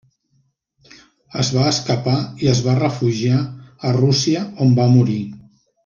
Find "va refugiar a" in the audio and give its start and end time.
2.69-3.93